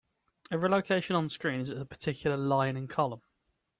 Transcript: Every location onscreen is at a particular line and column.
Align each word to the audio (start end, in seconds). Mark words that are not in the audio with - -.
Every 0.49 0.67
location 0.67 1.15
onscreen 1.15 1.59
is 1.59 1.69
at 1.69 1.77
a 1.77 1.85
particular 1.85 2.35
line 2.35 2.75
and 2.75 2.89
column. 2.89 3.21